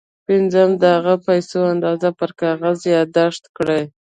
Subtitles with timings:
[0.27, 3.83] پنځم د هغو پيسو اندازه پر کاغذ ياداښت کړئ.